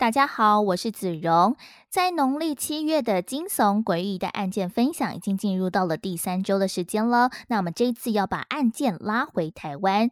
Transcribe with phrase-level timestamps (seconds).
[0.00, 1.56] 大家好，我是子荣。
[1.90, 7.28] 在农历七月的惊悚诡异的案件分享，已经进入到了第三周的时间了。
[7.48, 10.10] 那我们这一次要把案件拉回台湾。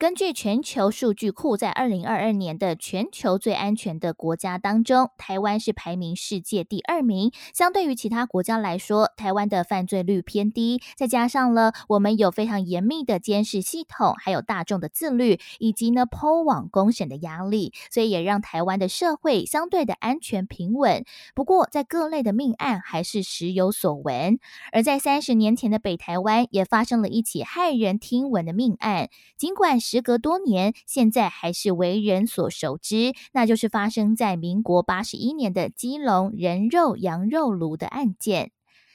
[0.00, 7.30] 根据全球数据库，在二零二二年的全球最安全的国家当中，台湾是排名世界第二名。
[7.52, 21.04] 相对于其他国家来说，台湾的犯罪率偏低，再加上了我们有非常严密的监视系统，还有大众的自律，以及呢抛网公审的压力，所以也让台湾的社会相对的安全平稳。
[21.34, 24.38] 不过，在各类的命案还是时有所闻。
[24.72, 38.52] 而在三十年前的北台湾，也发生了一起骇人听闻的命案，尽管时隔多年，现在还是为人所熟知，那就是发生在民国八十一年的基隆人肉羊肉炉的案件。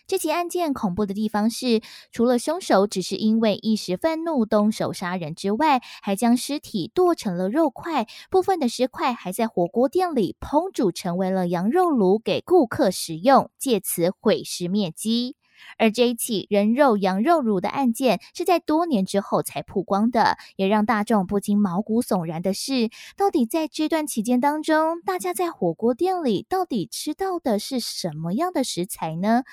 [0.08, 1.82] 这起案件恐怖的地方是，
[2.14, 15.36] 除了凶手只是因为一时愤怒动手杀人之外，还将尸体剁成了肉块，部分的尸块还在火锅店里烹煮成为了羊肉炉给顾客食用，借此毁尸灭迹。
[15.77, 29.43] 而这一起人肉羊肉乳的案件是在多年之后才曝光的，也让大众不禁毛骨悚然的是，到底在这段期间当中，大家在火锅店里到底吃到的是什么样的食材呢？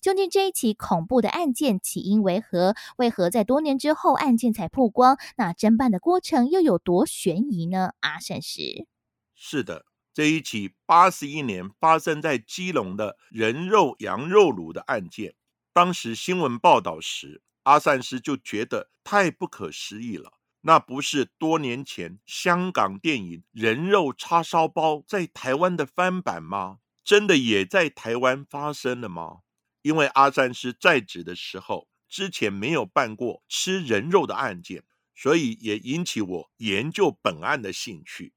[0.00, 2.74] 究竟这一起恐怖的案件起因为何？
[2.96, 5.16] 为何在多年之后案件才曝光？
[5.36, 7.92] 那侦办的过程又有多悬疑呢？
[8.00, 8.88] 阿善师，
[9.36, 15.34] 是的，这一起八十一年发生在基隆的人肉羊肉炉的案件。
[15.74, 20.34] 当时新闻报道时，阿善师就觉得太不可思议了。
[20.64, 26.80] 那不是多年前香港电影《人肉叉烧包》在台湾的翻版吗？
[27.02, 29.38] 真的也在台湾发生了吗？
[29.80, 34.84] 因为阿善师在职的时候，之前没有办过吃人肉的案件，
[35.14, 38.34] 所以也引起我研究本案的兴趣。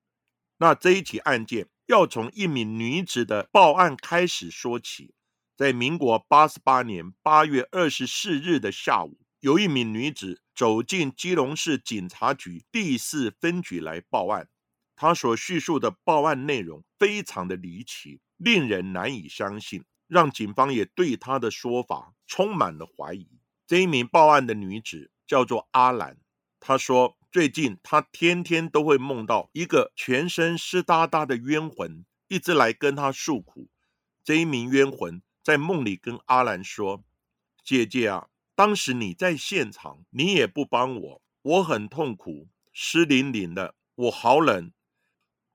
[0.60, 5.15] 那这一起案件要从一名女子的报案开始说起。
[5.58, 14.50] 在民国八十八年八月二十四日的下午，有一名女子走进基隆市警察局第四分局来报案。
[14.98, 23.26] 她所叙述的报案内容非常的离奇，令人难以相信，让警方也对她的说法充满了怀疑。
[23.66, 26.18] 这一名报案的女子叫做阿兰，
[26.60, 33.70] 她说最近她天天都会梦到一个全身湿哒哒的冤魂，一直来跟她诉苦。
[34.22, 35.22] 这一名冤魂。
[35.46, 37.04] 在梦里跟阿兰说
[37.64, 44.72] ：“姐姐啊，当时你在现场，你也不帮我，我很痛苦，湿淋淋的，我好冷。”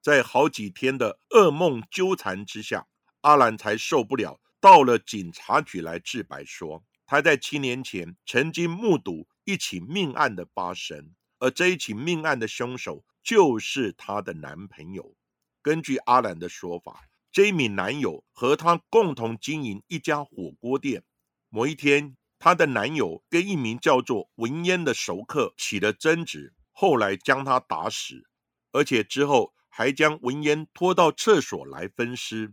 [0.00, 2.86] 在好几天的噩梦纠缠之下，
[3.22, 15.16] 阿兰才受不了，到了警察局来自白，说他在七年前曾经目睹一起命案的发生，而这一起命案的凶手就是她的男朋友。
[15.60, 17.09] 根据阿兰的说法。
[17.32, 21.04] 这一名男友和她共同经营一家火锅店。
[21.48, 28.24] 某一天，她的男友跟一名叫做文嫣的熟客起了争执，后来将她打死，
[28.72, 32.52] 而且之后还将文嫣拖到厕所来分尸，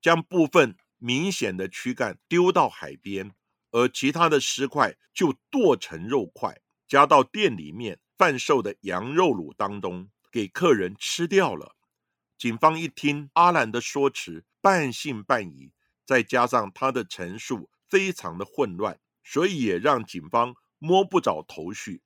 [0.00, 3.32] 将部分明显的躯干丢到海边，
[3.72, 11.74] 而其他的尸块就剁成肉块，加到店里面贩售的羊肉卤当中，给客人吃掉了。
[12.42, 15.70] 警方一听阿兰的说辞，半信半疑，
[16.04, 22.02] 再加上他的陈述非常的混乱，所以也让警方摸不着头绪。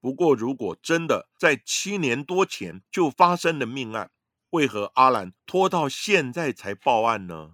[0.00, 4.10] 不过，如果真的在七年多前就发生了命案，
[4.50, 7.52] 为何阿兰拖到现在才报案呢？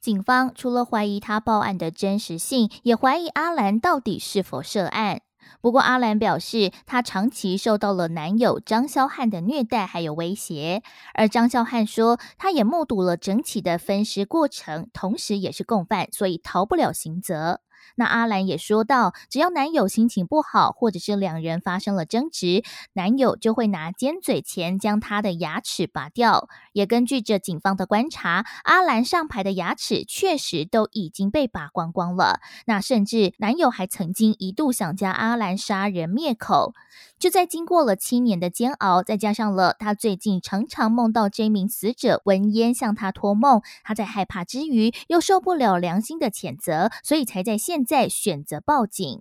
[0.00, 5.20] 警方除了怀疑他报案的真实性，也怀疑阿兰到底是否涉案。
[5.60, 10.82] 不过，阿兰表示，她长期受到了男友张肖汉的虐待还有威胁。
[11.14, 17.60] 而张肖汉说，他也目睹了整起的分尸过程，同时也是共犯，所以逃不了刑责。
[17.94, 22.62] 那阿兰也说到，只要男友心情不好，或者是两人发生了争执，
[22.92, 26.48] 男友就会拿尖嘴钳将他的牙齿拔掉。
[26.72, 32.40] 也根据着警方的观察，阿兰上排的牙齿确实都已经被拔光光了。
[32.66, 36.74] 那甚至男友还曾经一度想将阿兰杀人灭口。
[37.18, 49.20] 就在经过了七年的煎熬，再加上了他最近常常梦到这名死者文烟向他托梦，他在害怕之余又受不了良心的谴责，所以才在现现在选择报警。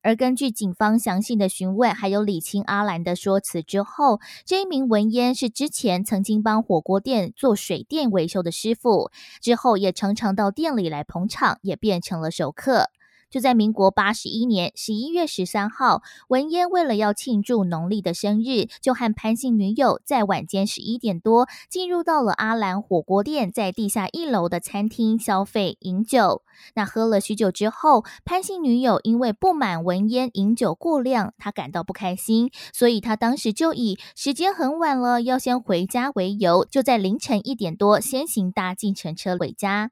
[0.00, 9.10] 而根据警方详细的询问，还有李清阿兰的说辞之后，这一名文烟是之前曾经帮火锅店做水电维修的师傅，
[9.42, 12.86] 之后也常常到店里来捧场，也变成了熟客。
[13.32, 26.42] 就在民国八十一年十一月十三号，文嫣为了要庆祝农历的生日，就和潘姓女友在晚间十一点多进入到了阿兰火锅店在地下一楼的餐厅消费饮酒。
[26.74, 39.90] 那喝了许久之后，潘姓女友因为不满文嫣饮酒过量，她感到不开心，所以她当时就以时间很晚了要先回家为由，就在凌晨一点多先行搭计程车回家。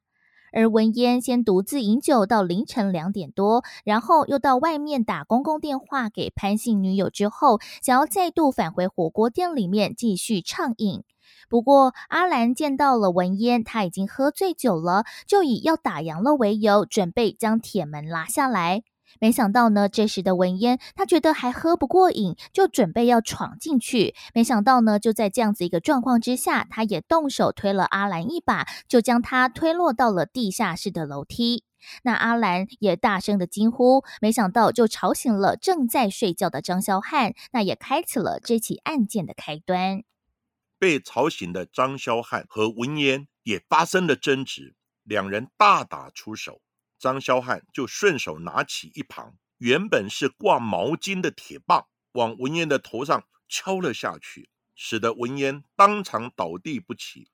[0.53, 11.05] 而文嫣先独自饮酒到凌晨两点多，然后又到外面打公共电话给潘姓女友，之后想要再度返回火锅店里面继续畅饮。
[11.49, 18.83] 不过阿兰见到了文嫣，他已经喝醉酒了，就以要打烊了为由，准备将铁门拉下来。
[19.19, 24.15] 没想到呢，这时的文烟他觉得还喝不过瘾，就准备要闯进去。
[24.35, 31.65] 没想到呢，就在这样子一个状况之下，他也动手推了阿兰一把，就将他推落到了地下室的楼梯。
[32.03, 40.03] 那阿兰也大声的惊呼，没想到就吵醒了正在睡觉的张肖汉，那也开启了这起案件的开端。
[40.79, 44.75] 被吵醒的张肖汉和文烟也发生了争执，
[45.05, 46.61] 两人大打出手。
[47.01, 57.31] 张肖汉就顺手拿起一旁原本是挂毛巾的铁棒，往文烟的头上敲了下去，使得文烟当场倒地不起。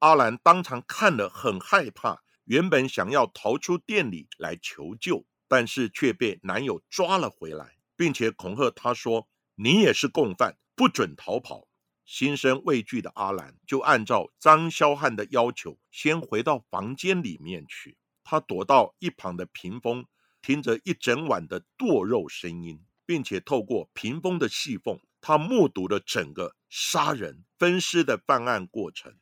[0.00, 11.66] 阿兰当场看了很害怕，原本想要逃出店里来求救，但是却被男友抓了回来，并且恐吓他说：“你也是共犯，不准逃跑。”
[12.04, 17.96] 心生畏惧的阿兰就按照张肖汉的要求，先回到房间里面去。
[18.28, 20.04] 他躲到一旁的屏风，
[20.42, 29.14] 听着一整晚的剁肉声音，并且透过屏风的细缝，他目睹了整个杀人分尸的办案过程。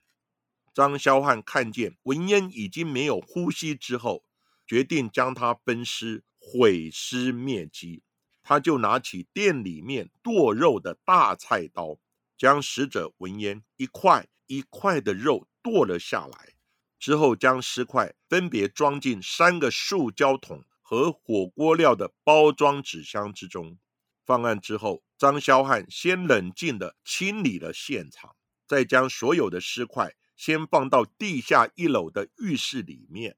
[0.72, 4.24] 张肖汉看见文烟已经没有呼吸之后，
[4.66, 8.02] 决定将他分尸毁尸灭迹。
[8.42, 11.98] 他就拿起店里面剁肉的大菜刀，
[12.38, 16.53] 将死者文烟一块一块的肉剁了下来。
[17.04, 23.76] 之后，将尸块分别装进三个塑胶桶和火锅料的包装纸箱之中。
[24.24, 28.34] 放案之后，张肖汉先冷静地清理了现场，
[28.66, 33.36] 再将所有的尸块先放到地下一楼的浴室里面。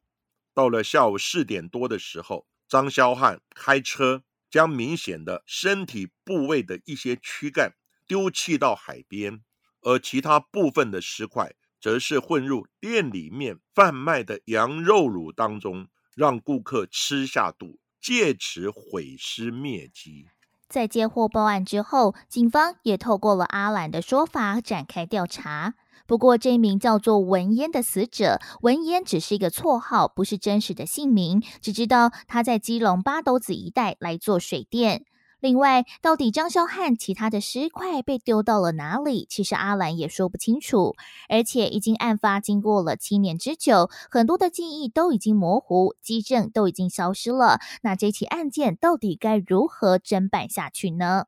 [0.54, 7.72] 到了下午四点多的时候，张肖汉开车将明显的身体部位的一些躯干
[8.06, 9.42] 丢弃到海边，
[9.80, 11.56] 而其他部分的尸块。
[11.86, 15.86] 则是混入店里面贩卖的羊肉卤当中，
[16.16, 20.26] 让顾客吃下肚，借此毁尸灭迹。
[20.68, 25.74] 在接获报案之后，警方也透过了阿兰的说法展开调查。
[26.08, 35.04] 不过，这名叫做文烟的死者，文烟只是一个绰号，不是真实的姓名，只知道他在基隆八斗子一带来做水电。
[35.38, 39.26] 另外，到底张肖汉其他的尸块被丢到了哪里？
[39.28, 40.96] 其实阿兰也说不清楚。
[41.28, 47.60] 而且，已经案发经过了七年之久，很多的记忆都已经模糊，基证都已经消失了。
[47.82, 51.26] 那这起案件到底该如何侦办下去呢？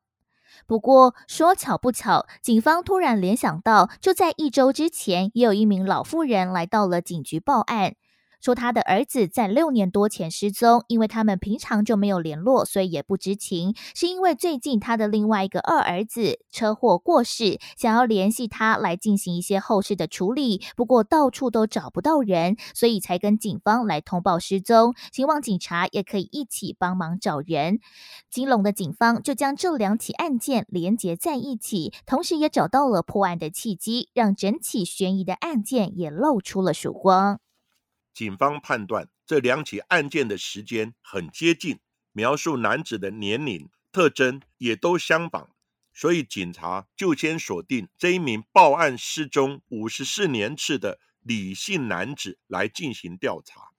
[0.65, 7.93] 不过说巧不巧，警方突然联想到，就在一周之前，也有一名老妇人来到了警局报案。
[8.41, 13.75] 说他的儿子在六年多前失踪，因为他们平常就没有联络，所以也不知情。
[13.93, 27.79] 是因为最近他的另外一个二儿子车祸过世，想要联系他来进行一些后事的处理，不过到处都找不到人，所以才跟警方来通报失踪，希望警察也可以一起帮忙找人。
[28.29, 37.39] 金龙的警方就将这两起案件连结在一起，同时也找到了破案的契机，让整起悬疑的案件也露出了曙光。
[38.19, 41.79] 警方判断这两起案件的时间很接近，
[42.11, 45.47] 描述男子的年龄特征也都相仿，
[45.93, 53.69] 所以警察就先锁定这一名报案失踪五十四年次的李姓男子来进行调查。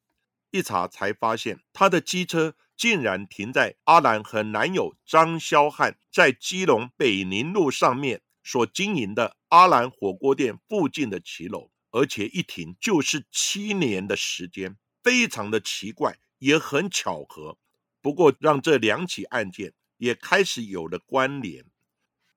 [0.51, 17.59] 一查才发现，他的机车竟然停在阿兰和男友张肖汉在基隆北宁路上面所经营的阿兰火锅店附近的骑楼，而且一停就是七年的时间，非常的奇怪，也很巧合。
[18.01, 21.65] 不过，让这两起案件也开始有了关联。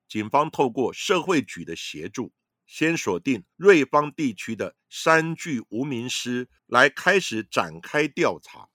[0.08, 2.32] 警方透过社会局的协助。
[2.66, 8.70] 先锁定瑞芳地区的三具无名尸，来开始展开调查。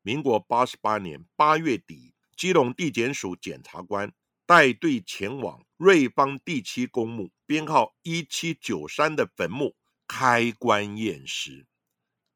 [0.00, 4.10] 民国八十八年八月底，基隆地检署检察官
[4.46, 11.66] 带队前往瑞芳第七公墓编号一七九三的坟墓开棺验尸。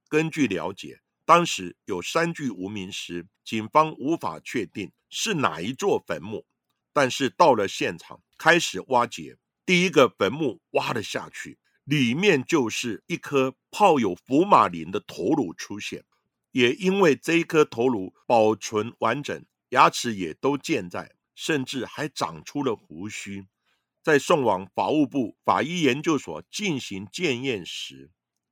[0.09, 6.47] 根据了解，当时有三具无名尸，警方无法确定是哪一座坟墓，
[6.93, 9.39] 但是到了现场开始挖掘。
[9.67, 16.05] 第一个坟墓挖了下去，里面就是一颗泡有福马林的头颅出现。
[16.53, 23.47] 也因为这一颗头颅保存完整，牙齿也都健在，甚至还长出了胡须。
[24.03, 28.11] 在送往法务部法医研究所进行检验时，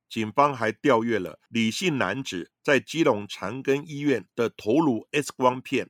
[0.09, 5.89] 警方还调阅了李姓男子在基隆长庚医院的头颅 X 光片，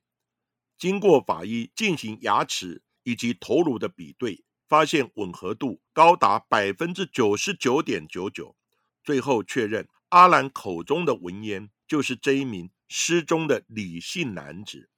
[0.78, 4.44] 经过法医进行牙齿以及头颅的比对。
[4.70, 8.58] 发现吻合度高达百分之九十九点九九，
[9.02, 14.90] 最后确认阿兰口中的文烟就是这一名失踪的李姓男子。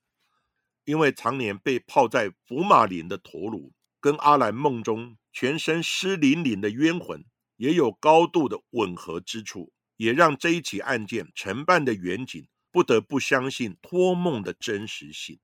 [0.86, 7.24] 因为常年被泡在福马林的头颅，跟阿兰梦中全身湿淋淋的冤魂
[7.58, 15.39] 也有高度的吻合之处，也让这一起案件承办的远景不得不相信托梦的真实性。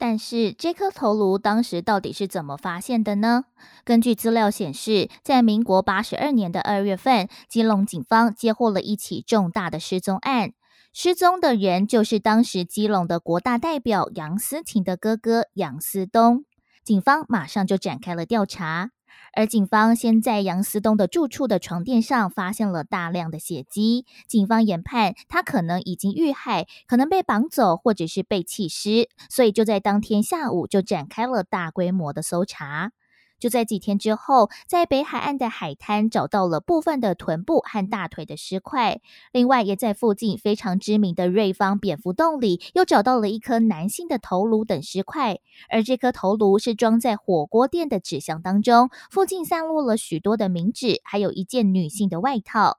[0.00, 3.46] 但是这颗头颅当时到底是怎么发现的呢？
[3.84, 10.52] 根据资料显示，在民国八十二年的二月份，基隆警方接获了一起重大的失踪案，
[10.92, 16.44] 失踪的人就是当时基隆的国大代表杨思婷的哥哥杨思东，
[16.88, 18.92] 警方马上就展开了调查。
[19.34, 32.92] 而警方先在杨思东的住处的床垫上发现了大量的血迹，警方研判他可能已经遇害，可能被绑走或者是被弃尸，所以就在当天下午就展开了大规模的搜查。
[33.38, 39.00] 就在几天之后，在北海岸的海滩找到了部分的臀部和大腿的尸块，
[39.32, 45.38] 另外也在附近非常知名的瑞芳蝙蝠洞里又找到了一颗男性的头颅等尸块，
[45.70, 52.78] 而这颗头颅是装在火锅店的纸箱当中，附近散落了许多的冥纸，还有一件女性的外套。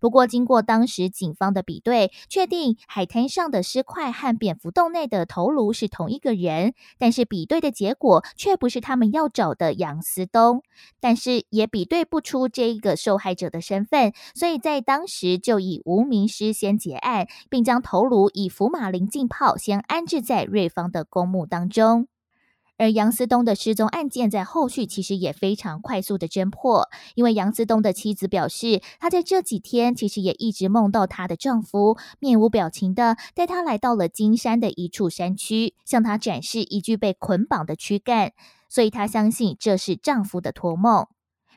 [0.00, 10.62] 不过，经过当时警方的比对，确定海滩上的尸块和蝙蝠洞内的头颅是同一个人，但是比对的结果却不是他们要找的杨思东，
[11.00, 22.08] 但是也比对不出这个受害者的身份，所以在当时就以无名尸先结案，并将头颅以福马林浸泡，先安置在瑞芳的公墓当中。
[22.78, 38.32] 而杨思东的失踪案件在后续其实也非常快速的侦破，因为杨思东的妻子表示，她在这几天其实也一直梦到她的丈夫面无表情的带她来到了金山的一处山区，向她展示一具被捆绑的躯干，
[38.68, 41.06] 所以她相信这是丈夫的托梦。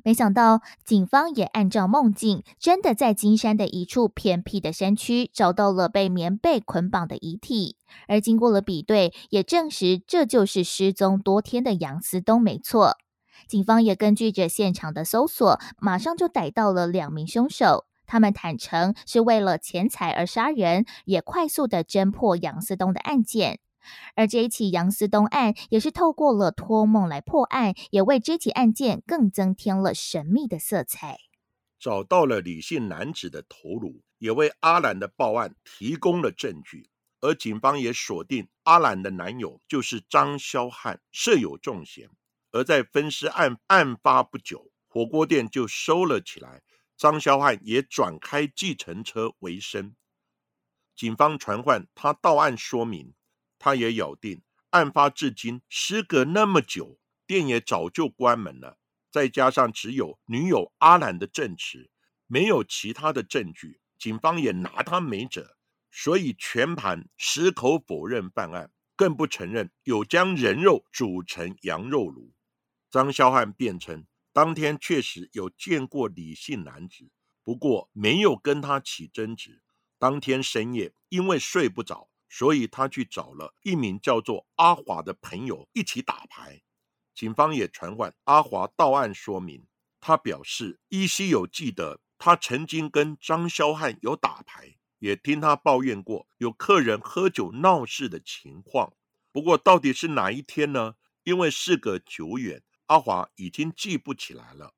[0.04, 7.78] 没想到，警方也按照梦境，真的在金山的一处偏僻的山区找到了被棉被捆绑的遗体。
[8.08, 12.98] 而经过了比对，也证实这就是失踪多天的杨思东，没错。
[13.48, 17.86] 警方也根据着现场的搜索，马上就逮到了两名凶手。
[18.06, 23.60] 他们坦诚是为了钱财而杀人，也快速的侦破杨思东的案件。
[24.16, 31.18] 而这一起杨思东案也是透过了托梦来破案，也为这起案件更增添了神秘的色彩。
[31.80, 36.90] 找到了李姓男子的头颅，也为阿兰的报案提供了证据。
[37.22, 42.10] 而警方也锁定阿兰的男友就是张肖汉，设有重嫌。
[42.52, 46.62] 而在分尸案案发不久，火锅店就收了起来，
[46.98, 49.96] 张肖汉也转开计程车为生。
[50.96, 53.14] 警方传唤他到案说明。
[53.60, 56.98] 他也咬定，案发至今时隔那么久，
[57.28, 58.80] 店也早就关门了。
[59.12, 61.92] 再加上只有女友阿兰的证词，
[62.26, 65.58] 没有其他的证据，警方也拿他没辙，
[65.92, 72.34] 所以全盘矢口否认犯案，更不承认有将人肉煮成羊肉炉。
[72.92, 77.12] 张肖汉辩称，当天确实有见过李姓男子，
[77.44, 79.64] 不过没有跟他起争执。
[79.98, 82.09] 当天深夜，因为睡不着。
[82.30, 86.62] 所以他去找了一名叫做阿华的朋友一起打牌。
[87.14, 89.68] 警方也传唤阿华到案说明，
[90.00, 98.94] 他表示依稀有记得他曾经跟张肖汉有打牌，也听他抱怨过有客人喝酒闹事的情况。
[99.32, 100.96] 不过到底是哪一天呢？
[101.24, 104.74] 因为事隔久远，阿华已经记不起来了。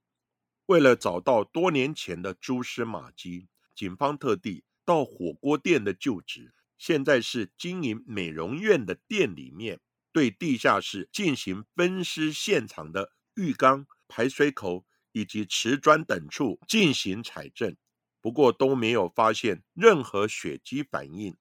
[0.65, 9.79] 为了找到多年前的蛛丝马迹，警方特地到火锅店的旧址，现在是经营美容院的店里面，
[10.11, 17.77] 对地下室进行分尸现场的浴缸、排水口以及瓷砖等处进行采证。
[18.19, 21.37] 不过都没有发现任何血迹反应。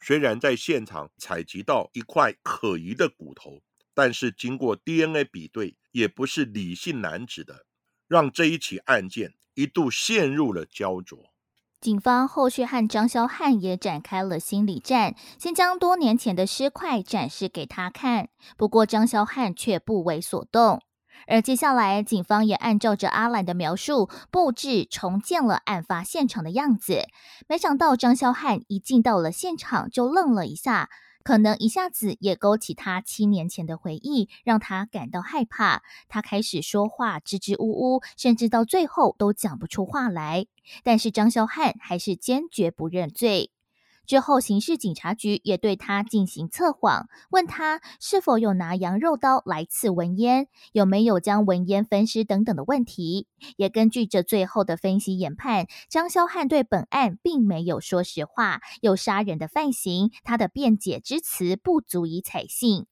[0.00, 3.62] 虽然在现场采集到一块可疑的骨头，
[3.94, 7.64] 但是经过 DNA 比对，也不是李姓男子的，
[8.08, 11.29] 让这一起案件一度陷入了焦灼。
[11.80, 18.28] 警方后续和张肖汉也展开了心理战，先将多年前的尸块展示给他看。
[18.58, 20.82] 不过张肖汉却不为所动。
[21.26, 27.04] 而接下来，警方也按照着阿兰的描述布置重建了案发现场的样子。
[27.48, 30.90] 没想到张肖汉一进到了现场就愣了一下，
[31.22, 35.82] 可能一下子也勾起他七年前的回忆，让他感到害怕。
[36.08, 40.46] 他开始说话支支吾吾，甚至到最后都讲不出话来。
[40.82, 43.50] 但是张孝汉还是坚决不认罪。
[44.10, 53.28] 之后，刑事警察局也对他进行测谎，问他是否有拿羊肉刀来刺文烟，有没有将文烟分尸等等的问题。
[53.56, 62.86] 也根据这最后的分析研判，张肖汉对本案并没有说实话，有杀人的犯行，他的辩解之词不足以采信。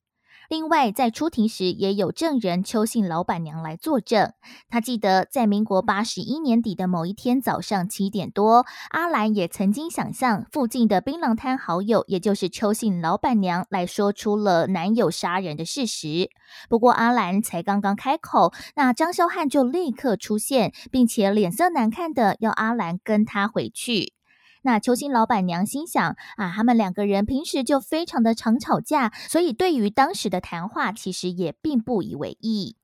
[0.48, 4.32] 另外，在出庭时也有证人邱姓老板娘来作证。
[4.70, 16.30] 他记得在民国八十一年底的某一天早上七点多，阿兰也曾经想象附近的槟榔摊好友，也就是邱姓老板娘来说出了男友杀人的事实。
[16.70, 24.14] 不过阿兰才刚刚开口，那张肖汉就立刻出现，并且脸色难看的要阿兰跟他回去。
[24.62, 32.76] 那邱心老板娘心想啊，他们两个人平时就非常的常吵架，所以对于当时的谈话，其实也并不以为意。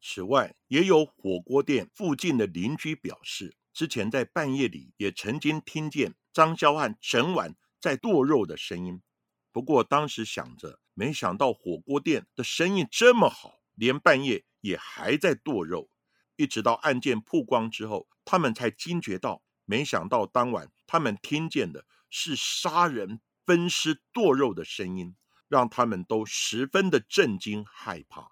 [0.00, 9.02] 此外，也有火锅店附近的邻居表示，之前在半夜里也曾经听见张肖汉整晚在剁肉的声音。
[9.50, 15.88] 不过当时想着，没想到火锅店的生意这么好，连半夜也还在剁肉。
[16.36, 19.42] 一直到案件曝光之后，他们才惊觉到。
[19.66, 25.14] 没想到当晚他们听见的是杀人、分尸、剁肉的声音，
[25.48, 28.30] 让他们都十分的震惊害怕。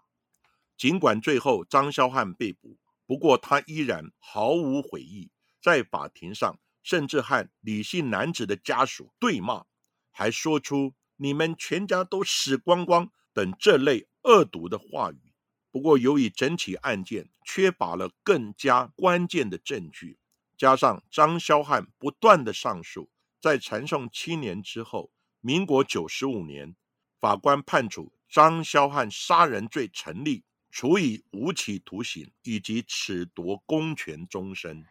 [0.77, 9.65] 尽管最后张肖汉被捕，不过他依然毫无悔意，在法庭上甚至和李姓男子的家属对骂，
[10.11, 15.33] 还说出“你们全家都死光光”等这类恶毒的话语。
[15.71, 20.19] 不过由于整起案件缺乏了更加关键的证据。
[20.57, 26.77] 加上张肖汉不断的上诉，在缠讼七年之后，民国九十五年，
[27.21, 34.85] 法官判处张肖汉杀人罪成立，处以无期徒刑以及褫夺公权终身。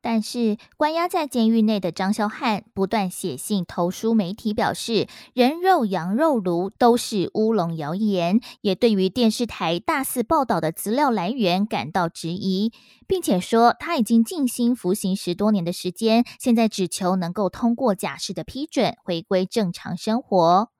[0.00, 12.72] 但是，关押在监狱内的张肖汉不断写信投书媒体，表示人肉羊肉炉都是乌龙谣言，也对于电视台大肆报道的资料来源感到质疑，
[13.08, 20.70] 并且说他已经静心服刑十多年的时间，现在只求能够通过假释的批准，回归正常生活。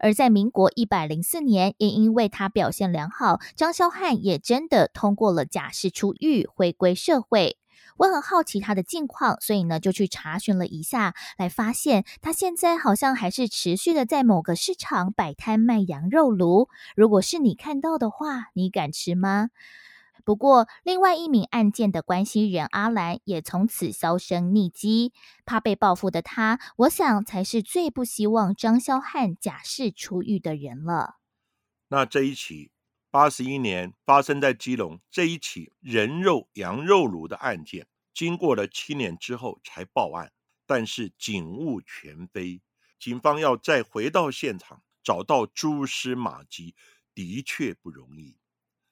[0.00, 7.57] 而在民国一百零四年，也因为他表现良好，张肖汉也真的通过了假释出狱，回归社会。
[7.98, 16.68] 我很好奇他的近况，所以呢就去查询了一下，来发现他现在好像还是持续的在某个市场摆摊卖羊肉炉。
[16.96, 19.50] 如果是你看到的话，你敢吃吗？
[20.24, 25.12] 不过，另外一名案件的关系人阿兰也从此销声匿迹。
[25.46, 31.16] 怕被报复的他，我想才是最不希望张肖汉假释出狱的人了。
[31.88, 32.70] 那这一起。
[33.10, 40.30] 八十一年发生在基隆这一起人肉羊肉炉的案件，经过了七年之后才报案，
[40.66, 42.60] 但是警务全非，
[42.98, 46.74] 警方要再回到现场找到蛛丝马迹，
[47.14, 48.36] 的确不容易。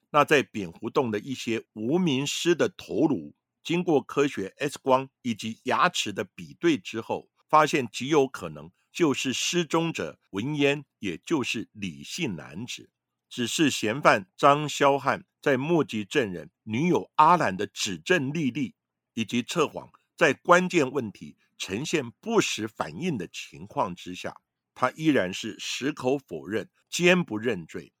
[0.09, 12.89] 那在扁湖洞的一些无名尸的头颅，经过科学 X 光以及牙齿的比对之后，发现极有可能就是失踪者文烟，也就是李姓男子。
[13.29, 18.75] 只是嫌犯张肖汉在目击证人女友阿兰的指证历历，
[19.13, 24.35] 以及测谎在关键问题呈现不实反应的情况之下，
[24.73, 27.93] 他依然是矢口否认，坚不认罪。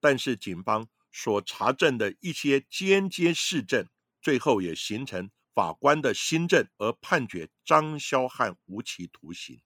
[0.00, 3.86] 但是警方所查证的一些间接事证，
[4.20, 9.60] 最后也形成法官的新政而判决张肖汉无期徒刑。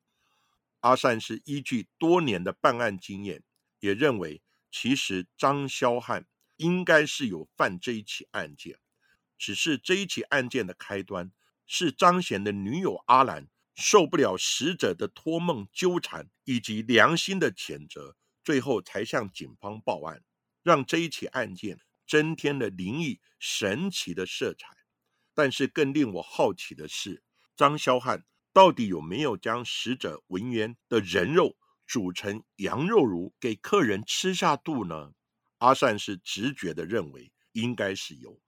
[0.81, 3.43] 阿善是依据多年的办案经验，
[3.81, 6.27] 也认为其实张肖汉
[6.57, 8.79] 应该是有犯这一起案件，
[9.39, 11.33] 只是这一起案件的开端
[11.67, 20.23] 是张贤的女友阿兰受不了死者的托梦纠缠以及良心的谴责，最后才向警方报案，
[20.63, 24.69] 让这一起案件增添了灵异神奇的色彩。
[25.35, 27.23] 但是更令我好奇的是，
[27.55, 28.25] 张肖汉
[28.55, 35.13] 到底有没有将死者文渊的人肉煮成羊肉炉给客人吃下肚呢？
[35.59, 38.39] 阿善是直觉的认为应该是有，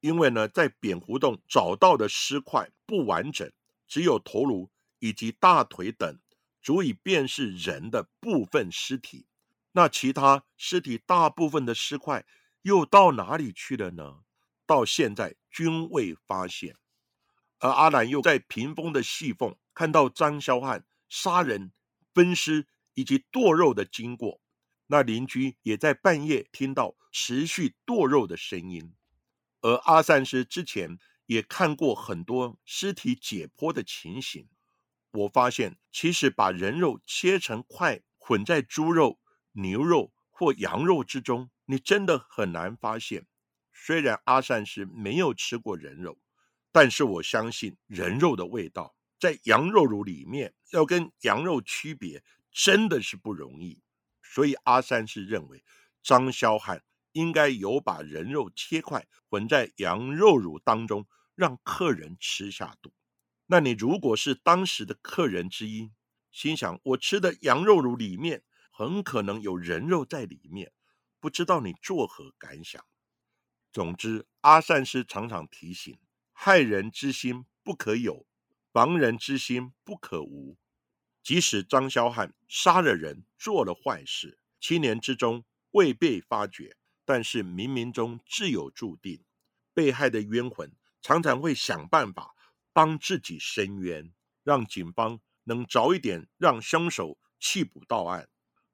[0.00, 3.50] 因为呢，在扁胡洞找到的尸块不完整，
[3.86, 6.18] 只有头颅以及大腿等
[6.60, 9.26] 足以辨识人的部分尸体，
[9.72, 12.26] 那其他尸体大部分的尸块
[12.62, 14.18] 又到哪里去了呢？
[14.66, 16.76] 到现在均未发现，
[17.60, 21.72] 而阿兰又在屏风的细缝看到张肖汉杀人、
[22.12, 22.66] 分尸
[22.98, 24.40] 以及剁肉的经过。
[24.88, 28.92] 那邻居也在半夜听到持续剁肉的声音。
[29.60, 34.48] 而阿善师之前也看过很多尸体解剖的情形。
[35.12, 39.20] 我发现，其实把人肉切成块混在猪肉、
[39.52, 43.28] 牛肉或羊肉之中，你真的很难发现。
[43.72, 46.18] 虽然阿善师没有吃过人肉，
[46.72, 52.24] 但是我相信人肉的味道在羊肉炉里面要跟羊肉区别
[52.60, 53.80] 真的是不容易。
[54.20, 55.64] 所以阿善是认为
[56.02, 62.92] 张肖汉应该有把人肉切块混在羊肉乳当中，让客人吃下肚。
[63.46, 65.92] 那你如果是当时的客人之一，
[66.32, 68.42] 心想我吃的羊肉乳里面
[68.72, 70.72] 很可能有人肉在里面，
[71.20, 72.84] 不知道你作何感想？
[73.72, 75.96] 总之，阿善师常常提醒：
[76.32, 78.26] 害人之心不可有，
[78.72, 80.58] 防人之心不可无。
[81.28, 89.22] 即使张肖汉杀了人，做了坏事，七年之中未被发觉，但是冥冥中自有注定。
[89.74, 92.34] 被害的冤魂常常会想办法
[92.72, 94.10] 帮自己伸冤，
[94.42, 98.30] 让警方能早一点让凶手弃捕到案。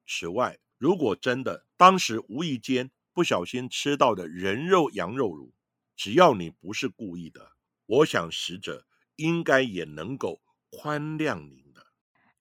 [0.07, 5.53] 此外，如果真的当时无意间，不小心吃到的人肉羊肉炉，
[5.97, 7.51] 只要你不是故意的，
[7.85, 8.87] 我想死者
[9.17, 11.64] 应该也能够宽谅你。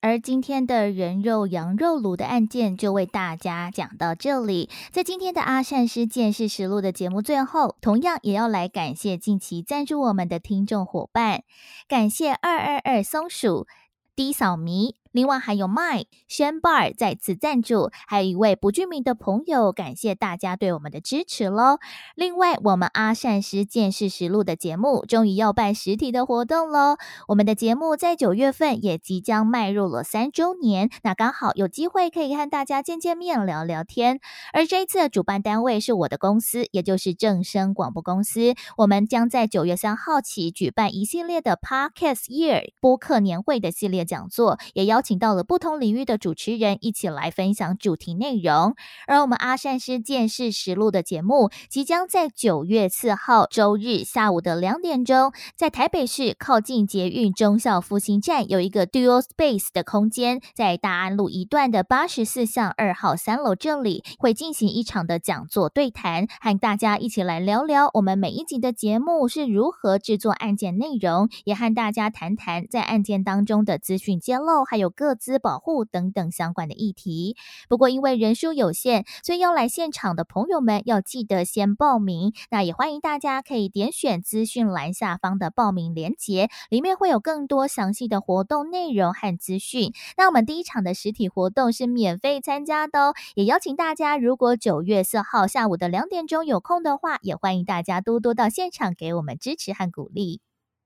[0.04, 4.68] 而今天的人肉羊肉炉的案件就为大家讲到这里。
[4.92, 11.44] 在今天的阿善师见识实录的节目最后，同样也要来感谢近期赞助我们的听众伙伴，
[11.88, 13.66] 感谢二二二松鼠
[14.14, 15.03] 低扫迷。
[15.14, 21.78] 另外还有 My 轩 bar 再次赞助，还有一位不具名的朋友，感谢大家对我们的支持喽。
[22.16, 26.96] 另外，我们阿善师见识实录的节目终于要办实体的活动喽。
[27.28, 34.18] 我们的节目在九月份也即将迈入了三周年，那刚好有机会可以和大家见见面、聊聊天。
[34.52, 38.56] 而这一次的主办单位是我的公司，也就是正声广播公司。
[38.78, 45.03] 我们将在九月三号起举办一系列的 Podcast Year 播客年会的系列讲座，也邀。
[45.04, 48.74] 请到了不同领域的主持人一起来分享主题内容，
[49.06, 74.93] 而我们阿善师见识实录的节目即将在九月四号周日下午的两点钟，在台北市靠近捷运中校复兴站有一个 Dual Space 的空间，在大安路一段的八十四巷二号三楼这里会进行一场的讲座对谈，和大家一起来聊聊我们每一集的节目是如何制作案件内容，也和大家谈谈在案件当中的资讯揭露，还有。
[74.94, 77.36] 各资保护等等相关的议题。
[77.68, 82.32] 不过因为人数有限，所以要来现场的朋友们要记得先报名。
[82.50, 89.92] 那也欢迎大家可以点选资讯栏下方的报名链接，里面会有更多详细的活动内容和资讯。
[90.16, 100.40] 那我们第一场的实体活动是免费参加的哦，也邀请大家，如果九月四号下午的两点钟有空的话，也欢迎大家多多到现场给我们支持和鼓励。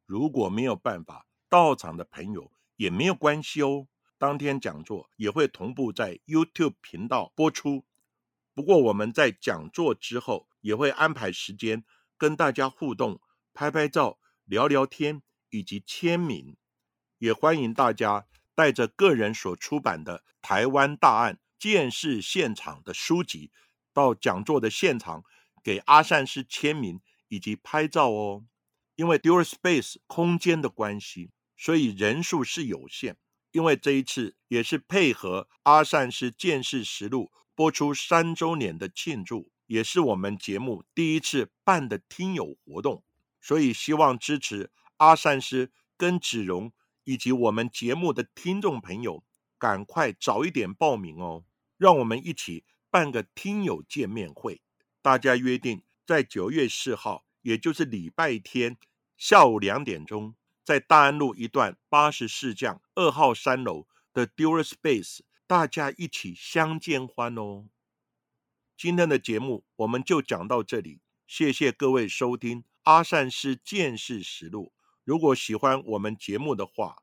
[0.07, 3.87] 如果没有办法到场的朋友也没有关系哦。
[4.19, 7.85] 当天讲座也会同步在 YouTube 频道播出。
[8.53, 11.85] 不过我们在讲座之后也会安排时间
[12.17, 13.21] 跟大家互动、
[13.55, 16.57] 拍拍照、聊聊天以及签名。
[17.19, 18.27] 也欢迎大家
[18.57, 23.53] 带着个人所出版的《台湾大案见识现场》的书籍
[23.93, 25.23] 到讲座的现场，
[25.63, 28.45] 给阿善师签名以及拍照哦。
[28.97, 33.17] 因为 Dual Space 空间的关系，所以人数是有限。
[33.59, 43.03] 因为这一次也是配合阿善师见识实录播出三周年的庆祝，也是我们节目第一次办的听友活动，
[43.41, 49.25] 所以希望支持阿善师跟子荣以及我们节目的听众朋友，
[49.59, 51.45] 赶快早一点报名哦，
[51.77, 54.63] 让我们一起办个听友见面会。
[55.03, 58.77] 大家约定在九月四号，也就是礼拜天
[59.17, 60.37] 下午两点钟，
[60.69, 67.69] 在大安路一段八十四巷二号三楼的 Dura Space，大家一起相见欢哦。
[68.77, 74.75] 今天的节目我们就讲到这里，谢谢各位收听阿善师见识实录。
[75.05, 76.97] 如果喜欢我们节目的话，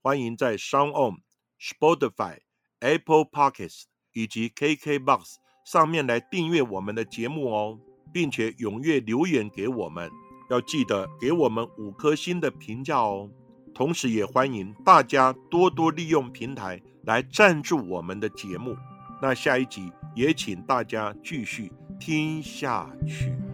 [0.00, 1.22] 欢迎在 Sound On、
[1.60, 2.42] Spotify、
[2.78, 7.80] Apple Podcasts 以及 KKBox 上面来订阅我们的节目哦，
[8.12, 10.08] 并且踊跃留言给我们，
[10.48, 13.30] 要记得给我们五颗星的评价哦。
[13.74, 18.76] 同时，也欢迎大家多多利用平台来赞助我们的节目。
[19.22, 23.47] 那下一集也请大家继续听下去。